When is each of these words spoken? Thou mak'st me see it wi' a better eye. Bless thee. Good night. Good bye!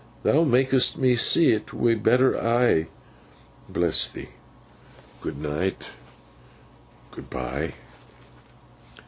Thou 0.23 0.45
mak'st 0.45 0.97
me 0.97 1.15
see 1.15 1.51
it 1.51 1.73
wi' 1.73 1.91
a 1.91 1.95
better 1.95 2.35
eye. 2.35 2.87
Bless 3.69 4.09
thee. 4.09 4.29
Good 5.21 5.37
night. 5.37 5.91
Good 7.11 7.29
bye! 7.29 7.75